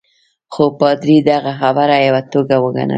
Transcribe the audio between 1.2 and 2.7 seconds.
دغه خبره یوه ټوکه